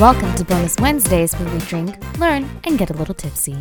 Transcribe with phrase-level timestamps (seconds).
[0.00, 3.56] Welcome to Bonus Wednesdays, where we drink, learn, and get a little tipsy.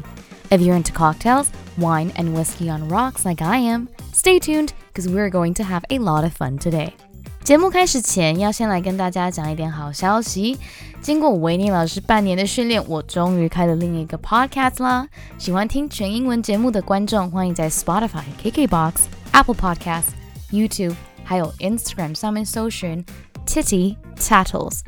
[0.51, 5.07] If you're into cocktails, wine, and whiskey on rocks like I am, stay tuned because
[5.09, 6.93] we're going to have a lot of fun today.
[7.43, 10.57] 节目开始前，要先来跟大家讲一点好消息。
[11.01, 15.07] 经过维尼老师半年的训练，我终于开了另一个 podcast 啦！
[15.37, 23.05] 喜欢听全英文节目的观众，欢迎在 Spotify、KKBox、Apple Podcasts、YouTube 还有 Instagram 上面搜寻
[23.45, 24.79] Titty Tattles。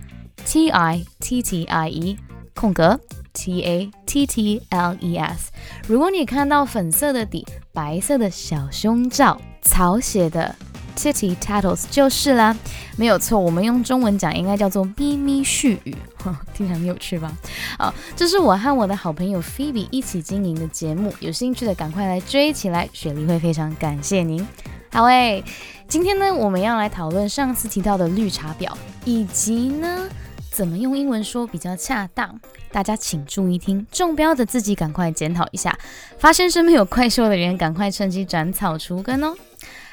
[0.45, 2.19] T I T T I E
[2.55, 3.01] 空格
[3.33, 5.51] T A T T L E S。
[5.87, 10.55] 如果你看到粉色的底，白色的小胸罩，草写的
[10.95, 12.55] Titty Tattles 就是啦，
[12.97, 13.41] 没有错。
[13.41, 15.97] 我们用中文讲应该叫做咪咪絮语，
[16.53, 17.33] 听起来很有趣吧？
[17.79, 24.47] 好，这是我和我的好朋友 Phoebe 一起经营的节目，有兴趣的赶快来追起来，雪梨会非常感谢您。
[24.93, 25.43] 好诶，
[25.89, 28.71] 今天呢，我们要来讨论上次提到的绿茶婊，
[29.07, 30.07] 以及呢。
[30.53, 32.39] 怎么用英文说比较恰当？
[32.71, 35.77] 大家请注意听，中标的自己赶快检讨一下。
[36.19, 39.35] 发现身边有快秀的人，赶快趁机斩草除根哦。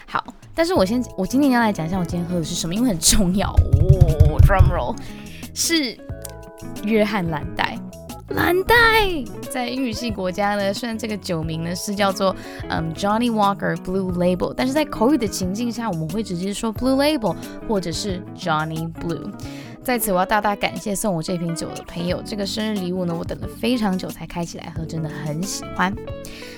[0.06, 0.22] 好，
[0.54, 4.38] 但是我先，我今天要来讲一下我今天喝的是什么，因为很重要哦。
[4.42, 4.98] Drum roll，
[5.54, 5.98] 是
[6.84, 7.80] 约翰蓝带。
[8.30, 8.76] 蓝带
[9.50, 12.36] 在英语系国家呢，虽然这个酒名呢是叫做
[12.68, 17.36] 嗯 Johnny Walker Blue Label，但是在口语的情境下，我们会直接说 Blue Label
[17.68, 19.32] 或者是 Johnny Blue。
[19.90, 22.22] 在此，我要大大感谢送我这瓶酒的朋友。
[22.24, 25.92] 这个生日礼物呢，我等了非常久才开起来喝，真的很喜欢。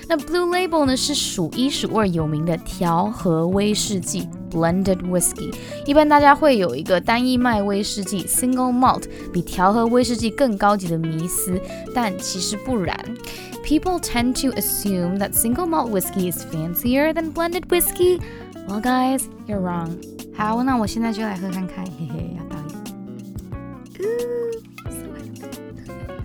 [0.06, 5.50] 那 Blue Label 呢，是数一数二有名的调和威士忌 （Blended Whisky）。
[5.86, 11.58] 一般大家会有一个单一麦威士忌 （Single Malt） 比调和威士忌更高级的迷思，
[11.94, 12.94] 但其实不然。
[13.64, 18.20] People tend to assume that single malt whisky is fancier than blended whisky.
[18.68, 19.96] Well, guys, you're wrong.
[20.36, 22.41] 好，那我现在就来喝看看，嘿嘿。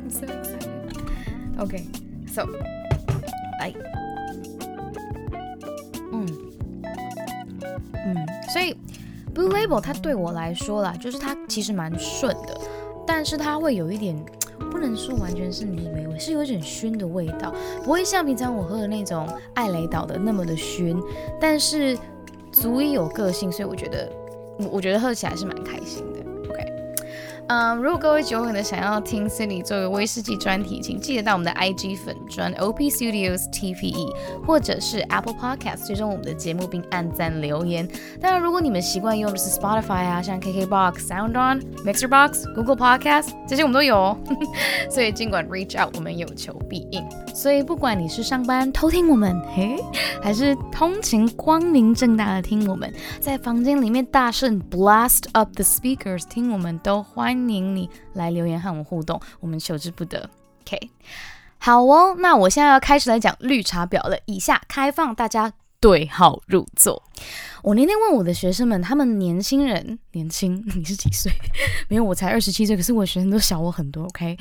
[0.09, 0.69] So excited.
[1.57, 1.83] Okay,
[2.27, 2.45] so
[3.59, 3.73] 来，
[6.11, 6.25] 嗯
[7.93, 8.15] 嗯，
[8.49, 8.75] 所以
[9.33, 12.59] Blue Label 它对我来说啦，就是它其实蛮顺的，
[13.05, 14.15] 但是它会有一点，
[14.71, 21.01] 不能说完全是泥煤味，是有点熏的味道，不会像平常我喝的那种艾雷岛的那么的熏，
[21.39, 21.97] 但是
[22.51, 24.11] 足以有个性，所以我觉得，
[24.59, 26.16] 我我觉得喝起来是蛮开心的。
[27.49, 34.13] 嗯，如果各位酒友呢想要听 Cindy 作为威士忌专题，请记得到我们的 IG 粉专 OP Studios TPE，
[34.45, 37.87] 或者是 Apple Podcast 追踪我们的节目并按赞留言。
[38.19, 44.17] 当然，如果你们习惯用的是 Spotify 啊，像 KKBox、SoundOn、MixerBox、Google Podcast 这些我们都有，哦，
[44.91, 47.01] 所以尽管 Reach Out，我们有求必应。
[47.33, 49.77] 所以不管你是上班偷听我们，嘿，
[50.21, 52.91] 还是通勤光明正大的听我们，
[53.21, 57.36] 在房间里面大声 Blast up the speakers 听我们都欢。
[57.37, 60.27] 欢迎你来留言和我们互动，我们求之不得。
[60.63, 60.89] OK，
[61.59, 64.17] 好哦，那我现在要开始来讲绿茶婊了。
[64.25, 67.01] 以下开放大家对号入座。
[67.61, 71.31] 我那天问我的学生们，他们年轻人年轻，你是几岁？
[71.87, 74.03] 没有，我才二十七岁，可是我学生都小我很多。
[74.05, 74.35] OK，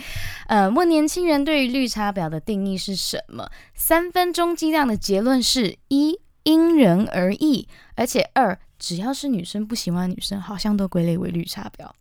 [0.47, 3.49] 呃，问年轻人对于绿茶婊的定义是什么？
[3.75, 8.59] 三分钟鸡蛋的结论是一因人而异，而且二。
[8.80, 11.92] 只要是女生不喜欢女生，好像都归类为绿茶婊。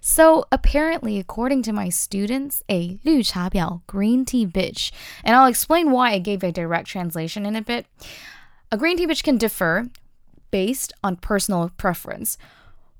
[0.00, 4.90] So apparently, according to my students, a 绿茶婊 green tea bitch,
[5.22, 7.84] and I'll explain why I gave a direct translation in a bit.
[8.70, 9.88] A green tea bitch can differ
[10.50, 12.36] based on personal preference,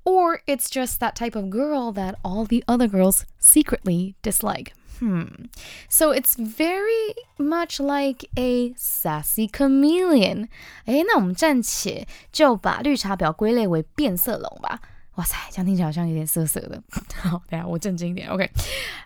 [0.03, 4.73] or it's just that type of girl that all the other girls secretly dislike.
[4.99, 5.47] Hmm.
[5.89, 10.47] So it's very much like a sassy chameleon.
[10.85, 14.79] 诶，那我们暂且就把绿茶婊归类为变色龙吧。
[15.15, 16.81] 哇塞，这样听起来好像有点涩涩的。
[17.21, 18.27] 好，等下我正经一点。
[18.27, 18.49] OK，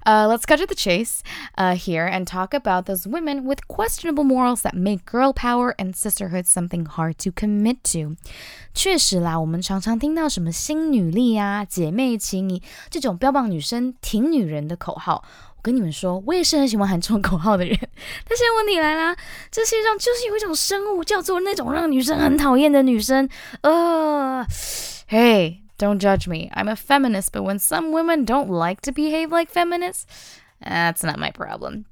[0.06, 1.20] 呃、uh,，Let's cut to the chase
[1.56, 5.94] uh, here and talk about those women with questionable morals that make girl power and
[5.94, 8.16] sisterhood something hard to commit to。
[8.74, 15.24] 确实啦，我们常常听到什么新女力啊、姐妹情谊这种标榜女生挺女人的口号。
[15.62, 17.78] 跟你们说，我也是很喜欢喊这种口号的人。
[17.78, 19.16] 但现在问题来啦，
[19.52, 23.30] 这世界上就是有一种生物，叫做那种让女生很讨厌的女生。
[23.62, 24.44] 呃，
[25.10, 26.51] Hey, don't judge me.
[26.55, 30.05] I'm a feminist, but when some women don't like to behave like feminists,
[30.61, 31.85] that's not my problem.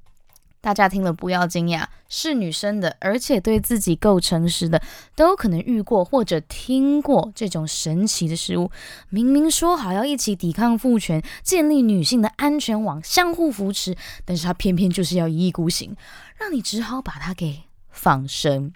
[0.61, 4.81] 大家听了不要惊讶，是女生的，而且对自己够诚实的，
[5.13, 8.71] 都可能遇过或者听过这种神奇的事物。
[9.09, 15.97] 明明说好要一起抵抗父权，建立女性的安全网，相互扶持，但是她偏偏就是要一意孤行，
[16.37, 18.71] 让你只好把她给放生。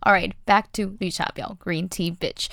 [0.00, 2.46] All right, back to 绿茶婊 Green Tea Bitch。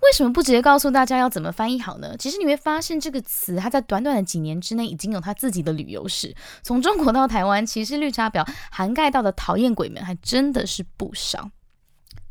[0.00, 2.16] 为什么不直接告诉大家要怎么翻译好呢？
[2.18, 6.34] 其实你会发现这个词，它在短短的几年之内已经有它自己的旅游史。
[6.62, 11.50] 从中国到台湾，其实绿茶婊涵盖到的讨厌鬼们还真的是不少。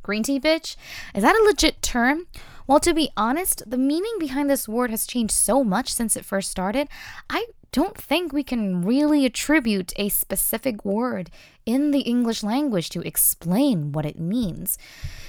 [0.02, 0.74] Green tea bitch?
[1.14, 2.26] Is that a legit term?
[2.66, 6.26] Well, to be honest, the meaning behind this word has changed so much since it
[6.26, 6.88] first started.
[7.28, 11.30] I don't think we can really attribute a specific word
[11.66, 14.78] in the English language to explain what it means.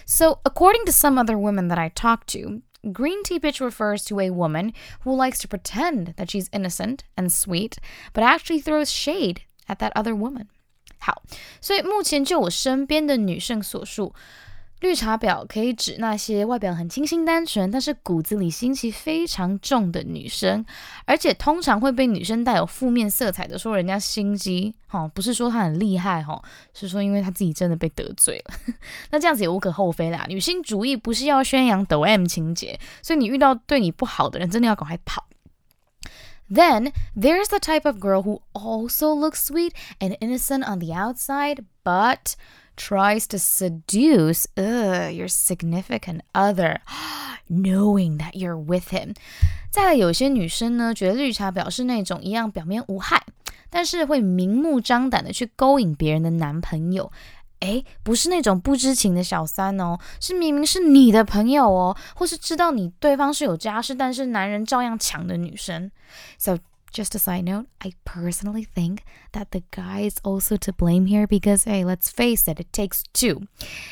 [0.07, 2.63] So, according to some other women that I talked to,
[2.93, 4.73] green tea bitch refers to a woman
[5.03, 7.77] who likes to pretend that she's innocent and sweet,
[8.15, 10.49] but actually throws shade at that other woman.
[10.99, 11.23] 好，
[11.61, 14.15] 所以目前就我身边的女性所述，
[14.82, 20.66] 绿茶婊可以指那些外表很清新单纯，但是骨子里心机非常重的女生，
[21.06, 26.40] 而且通常会被女生带有负面色彩的说人家心机，哈，不是说她很厉害，哈，
[26.74, 28.56] 是说因为她自己真的被得罪了。
[29.12, 35.26] 那这样子也无可厚非啦，女性主义不是要宣扬抖 M 情节，所以你遇到对你不好的人，真的要赶快跑。
[36.48, 42.34] Then there's the type of girl who also looks sweet and innocent on the outside, but
[42.77, 46.79] tries to seduce uh, your significant other,
[47.49, 49.15] knowing that you're with him.
[49.71, 53.23] 再来，有些女生呢，觉得绿茶婊是那种一样表面无害，
[53.69, 57.13] 但是会明目张胆的去勾引别人的男朋友。
[57.61, 65.91] 诶，不是那种不知情的小三哦，是明明是你的朋友哦，或是知道你对方是有家室，但是男人照样抢的女生。
[66.39, 66.59] So
[66.96, 69.04] just a side note, I personally think
[69.34, 73.04] that the guy is also to blame here because, hey, let's face it, it takes
[73.14, 73.48] two.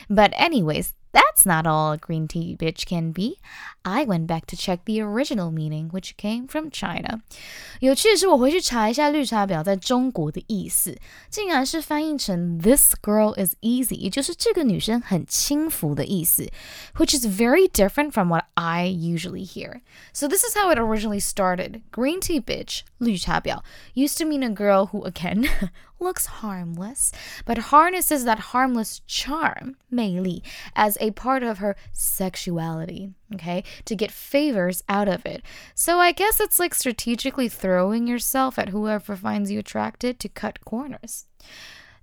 [0.10, 3.39] But, anyways, that's not all green tea bitch can be.
[3.83, 7.23] I went back to check the original meaning, which came from China.
[7.81, 10.99] 有趣的是，我回去查一下绿茶婊在中国的意思，
[11.31, 16.51] 竟然是翻译成 "This girl is easy"，也就是这个女生很轻浮的意思，
[16.97, 19.81] which is very different from what I usually hear.
[20.13, 21.81] So this is how it originally started.
[21.91, 23.63] Green tea bitch, 绿茶婊
[23.95, 25.49] used to mean a girl who again
[26.03, 27.11] looks harmless,
[27.45, 30.43] but harnesses that harmless charm, 魅力
[30.75, 35.43] as a part of her sexuality, okay, to get favors out of it.
[35.75, 40.61] So I guess it's like strategically throwing yourself at whoever finds you attracted to cut
[40.65, 41.25] corners.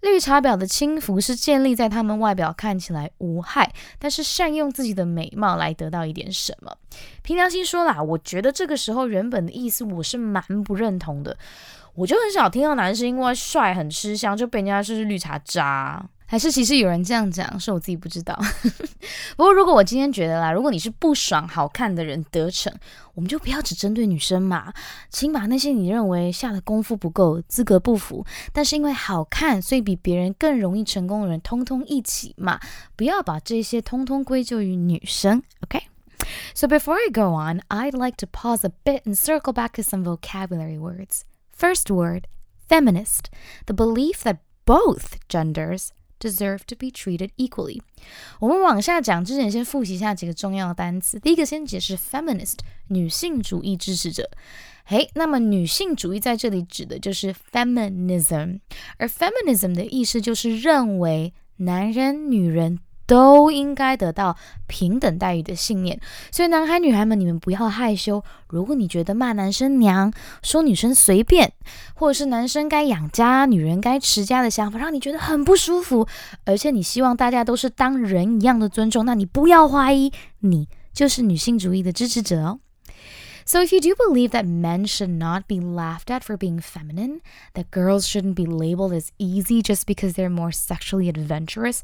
[0.01, 6.77] 绿茶婊的轻浮是建立在他们外表看起来无害，但是善用自己的美貌来得到一点什么。
[7.24, 11.36] 凭良心说啦，我觉得这个时候原本的意思我是蛮不认同的。
[11.94, 18.38] 我就很少听到男生因为帅很吃香就被人家说是绿茶渣，还是其实有人这样讲，是我自己不知道。
[19.37, 22.72] 不过如果我今天觉得啦，如果你是不爽好看的人得逞，
[23.14, 24.72] 我们就不要只针对女生嘛，
[25.08, 32.60] 请把那些你认为下的功夫不够、资格不符，但是因为好看所以比别人更容易成功的人，通通一起嘛，
[32.96, 35.42] 不要把这些通通归咎于女生。
[35.62, 35.82] OK。
[36.54, 40.04] So before I go on, I'd like to pause a bit and circle back to some
[40.04, 41.22] vocabulary words.
[41.60, 42.27] First word,
[42.68, 43.25] feminist,
[43.66, 45.89] the belief that both genders
[46.19, 47.81] deserve to be treated equally。
[48.39, 51.19] 我们往下讲之前，先复习一下几个重要的单词。
[51.19, 54.30] 第一个先解释 feminist，女性主义支持者。
[54.86, 58.60] 嘿，那么女性主义在这里指的就是 feminism，
[58.98, 62.79] 而 feminism 的意思就是认为男人、女人。
[63.11, 64.37] 都应该得到
[64.69, 65.99] 平等待遇的信念，
[66.31, 68.23] 所以男孩女孩们，你们不要害羞。
[68.47, 70.12] 如果你觉得骂男生娘、
[70.45, 71.52] 说女生随便，
[71.95, 76.07] 或者是男生该养家、女人该持家的想法，让你觉得很不舒服，
[76.45, 82.61] 而且你希望大家都是当人一样的尊重，那你不要怀疑，你就是女性主义的支持者哦。
[83.50, 87.21] So, if you do believe that men should not be laughed at for being feminine,
[87.54, 91.83] that girls shouldn't be labeled as easy just because they're more sexually adventurous,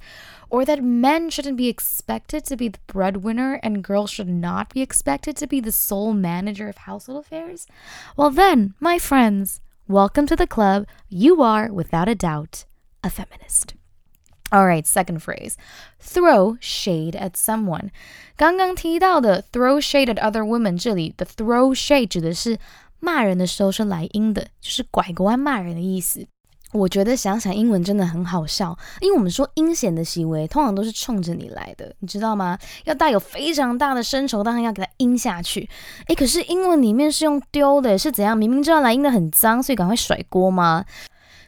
[0.49, 4.80] or that men shouldn't be expected to be the breadwinner and girls should not be
[4.80, 7.66] expected to be the sole manager of household affairs,
[8.16, 10.87] well, then, my friends, welcome to the club.
[11.08, 12.64] You are, without a doubt,
[13.02, 13.75] a feminist.
[14.50, 15.54] All right, second phrase.
[16.00, 17.90] Throw shade at someone.
[18.36, 22.58] 刚刚提到的 throw shade at other women，这里的 throw shade 指的是
[23.00, 26.26] 骂人的时候是来阴的，就是拐个弯骂人的意思。
[26.72, 32.58] 我觉得想想英文真的很好笑，因为我们说阴险的行为通常都是冲着你来的，你知道吗？
[32.84, 35.68] 要带有非常大的深仇，当然要给他阴下去。
[36.08, 38.36] 诶，可是英文里面是用丢的，是怎样？
[38.36, 40.84] 明明知道来阴的很脏，所以赶快甩锅吗？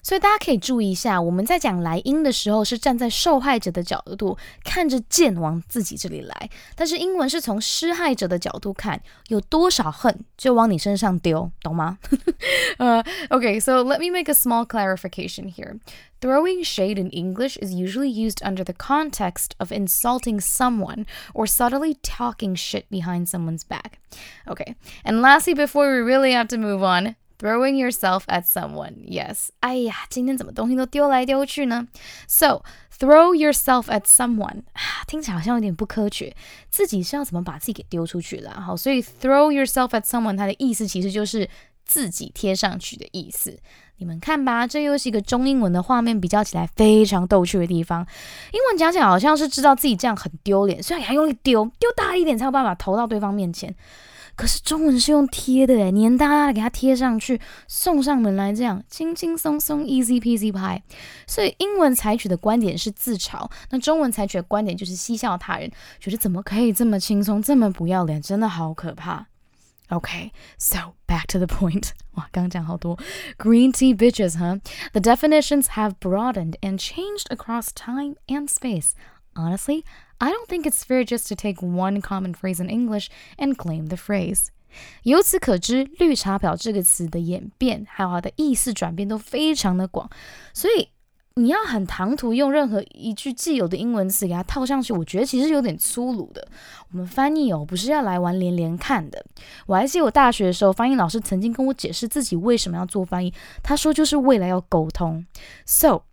[0.02, 6.36] 所以大家可以注意一下，我们在讲来因的时候是站在受害者的角度，看着剑往自己这里来；
[6.76, 11.98] 但是英文是从施害者的角度看，有多少恨就往你身上丢，懂吗？
[12.78, 15.80] 呃、 uh,，OK，so let me make a small clarification here.
[16.20, 21.98] Throwing shade in English is usually used under the context of insulting someone or subtly
[22.02, 24.00] talking shit behind someone's back.
[24.48, 28.95] Okay, and lastly, before we really have to move on, throwing yourself at someone.
[29.07, 29.49] Yes.
[29.61, 31.87] 哎呀，今天怎么东西都丢来丢去呢
[32.27, 32.63] ？So
[32.99, 34.63] throw yourself at someone
[35.07, 36.35] 听起来好像有点不科学，
[36.69, 38.61] 自己是要怎么把自己给丢出去了？
[38.61, 41.49] 好，所以 throw yourself at someone 它的意思其实就是
[41.85, 43.59] 自己贴上去的意思。
[44.01, 48.07] 你们看吧，这又是一个中英文的画面比较起来非常逗趣的地方。
[48.53, 53.75] 英文讲起来好像是知道自己这样很丢脸，所以还用力丢，丢大一点才有办法投到对方面前。
[54.38, 60.82] 可是中文是用贴的诶，黏哒哒的给它贴上去，送上门来，这样轻轻松松，easy peasy pie。
[61.28, 69.28] 所以英文采取的观点是自嘲，那中文采取的观点就是嬉笑他人，觉得怎么可以这么轻松，这么不要脸，真的好可怕。
[69.90, 71.90] Okay, so back to the point.
[72.14, 72.98] 哇，刚讲好多
[73.38, 74.60] green tea bitches, huh?
[74.94, 78.94] The definitions have broadened and changed across time and space.
[79.36, 79.84] Honestly,
[80.20, 83.08] I don't think it's fair just to take one common phrase in English
[83.38, 84.48] and claim the phrase.
[85.04, 90.10] 由此可知，绿茶婊这个词的演变还有它的意思转变都非常的广，
[90.54, 90.90] 所以
[91.36, 96.48] 你要很唐突用任何一句既有的英文词给它套上去，我觉得其实有点粗鲁的。
[96.92, 99.24] 我们翻译哦，不是要来玩连连看的。
[99.68, 105.26] 我还记得我大学的时候，翻译老师曾经跟我解释自己为什么要做翻译，他说就是为了要沟通。
[105.66, 106.04] So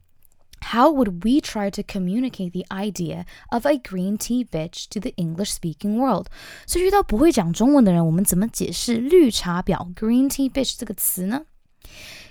[0.73, 5.15] how would we try to communicate the idea of a green tea bitch to the
[5.17, 6.27] English speaking world？
[6.67, 11.47] 所以遇到不会讲中文的人，我们怎么解释绿茶婊 green tea bitch 这个词呢？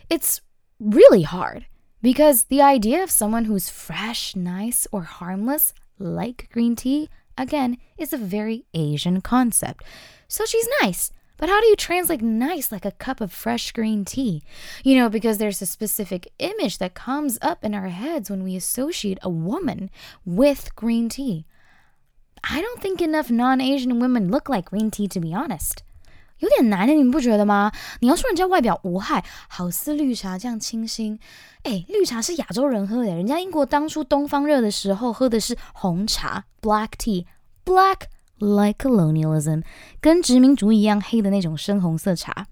[0.10, 0.38] It's
[0.80, 1.64] really hard
[2.02, 8.14] because the idea of someone who's fresh, nice, or harmless, like green tea, again, is
[8.14, 9.84] a very Asian concept.
[10.28, 11.10] So she's nice.
[11.38, 14.42] But how do you translate nice like a cup of fresh green tea?
[14.84, 18.58] You know, because there's a specific image that comes up in our heads when we
[18.58, 19.90] associate a woman
[20.26, 21.46] with green tea.
[22.44, 25.84] I don't think enough non Asian women look like green tea, to be honest.
[26.40, 27.72] 有点难的，你们不觉得吗？
[28.00, 31.20] 你要说人家外表无害，好似绿茶这样清新，
[31.64, 38.04] 哎，绿茶是亚洲人喝的，人家英国当初东方热的时候喝的是红茶 （black tea），black
[38.39, 39.63] like colonialism，
[40.01, 42.47] 跟殖民主义一样黑的那种深红色茶，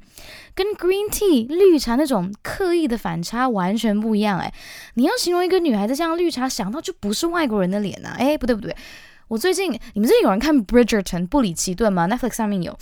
[0.54, 4.38] 跟 green tea 绿茶那种刻意的反差完全不一样。
[4.38, 4.52] 哎，
[4.94, 8.14] 你要形容一个女孩子像绿茶，想到就不是外国人的脸呐。
[8.18, 8.74] 哎，不对不对，
[9.28, 12.78] 我最近你们最近有人看 Bridgerton 布里奇顿吗？Netflix 上面有。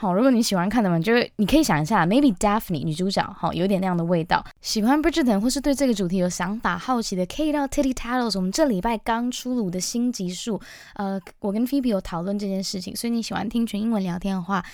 [0.00, 4.42] 好，如果你喜欢看的嘛，就是你可以想一下，maybe Daphne 女主角，好，有点那样的味道。
[4.62, 10.58] 喜欢 Bridgerton 或是对这个主题有想法、好奇的，可以到 Titty Tattles 我们这礼拜刚出炉的新集数。
[10.94, 14.64] 呃，我跟 Phoebe 有讨论这件事情，所以你喜欢听全英文聊天的话，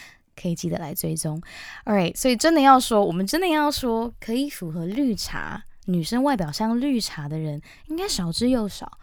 [0.41, 1.43] 可以记得来追踪。
[1.87, 8.97] Alright，所以真的要说，我们真的要说，可以符合绿茶女生外表像绿茶的人，应该少之又少。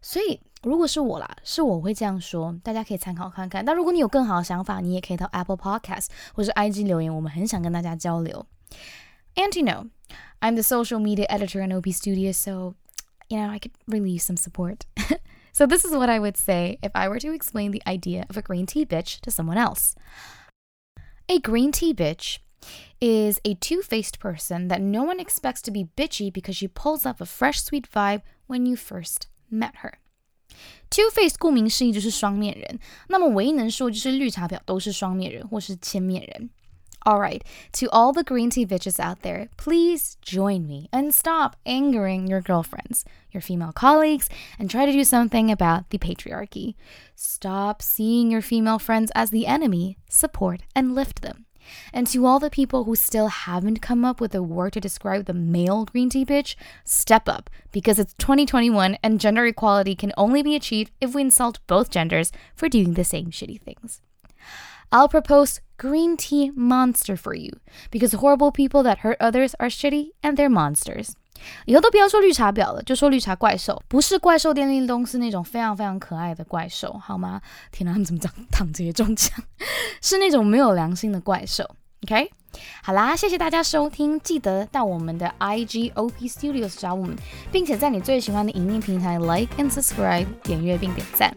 [0.00, 0.40] 所以。
[0.63, 3.65] 如果是我啦，是我会这样说，大家可以参考看看。
[3.65, 8.45] 但如果你有更好的想法，你也可以到 Apple Podcast 或是 IG 留言，我们很想跟大家交流。
[9.35, 9.89] And you know,
[10.39, 12.75] I'm the social media editor in OP Studio, so
[13.27, 14.85] you know I could really use some support.
[15.51, 18.37] so this is what I would say if I were to explain the idea of
[18.37, 19.95] a green tea bitch to someone else.
[21.27, 22.39] A green tea bitch
[23.01, 27.19] is a two-faced person that no one expects to be bitchy because she pulls up
[27.19, 29.99] a fresh sweet vibe when you first met her.
[30.89, 36.49] Two face 顾名思义就是双面人，那么唯一能说就是绿茶婊都是双面人或是千面人。
[37.05, 37.41] Alright,
[37.73, 42.39] to all the green tea bitches out there, please join me and stop angering your
[42.39, 46.75] girlfriends, your female colleagues, and try to do something about the patriarchy.
[47.13, 51.45] Stop seeing your female friends as the enemy, support and lift them.
[51.92, 55.26] And to all the people who still haven't come up with a word to describe
[55.26, 60.42] the male green tea bitch, step up because it's 2021 and gender equality can only
[60.42, 64.00] be achieved if we insult both genders for doing the same shitty things.
[64.90, 67.50] I'll propose green tea monster for you
[67.90, 71.14] because horrible people that hurt others are shitty and they're monsters.
[71.66, 77.40] 以后都不要说绿茶婊了，就说绿茶怪兽，不是怪兽电力公司那种非常非常可爱的怪兽，好吗？
[77.70, 79.42] 天哪，他们怎么长 躺着也中枪？
[80.02, 81.68] 是那种没有良心的怪兽。
[82.04, 82.30] OK，
[82.82, 87.16] 好啦，谢谢大家收听，记得到我们的 IG OP Studios 找我们，
[87.50, 91.36] 并且在你最喜欢的影音平台 Like and Subscribe 点阅并点赞。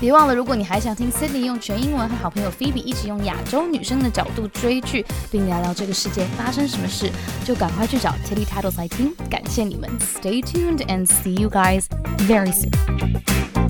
[0.00, 7.12] 别忘了，如果你还想听 Sydney 用全英文和好朋友 Phoebe 一起用亚洲女生的角度追剧，并聊聊这个世界发生什么事，
[7.44, 9.14] 就赶快去找 Titty Titles 来听。
[9.28, 11.84] 感谢你们，Stay tuned and see you guys
[12.26, 13.67] very soon.